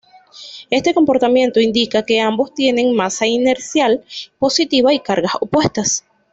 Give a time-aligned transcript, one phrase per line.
[0.71, 4.03] Este comportamiento indica que ambos tienen masa inercial
[4.39, 6.05] positiva y cargas opuestas.